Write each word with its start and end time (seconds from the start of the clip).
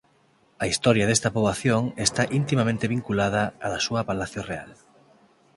A 0.63 0.65
historia 0.71 1.07
desta 1.07 1.33
poboación 1.35 1.83
está 2.07 2.23
intimamente 2.39 2.85
vinculada 2.95 3.43
á 3.65 3.67
da 3.73 3.83
súa 3.87 4.01
Palacio 4.09 4.41
Real. 4.49 4.71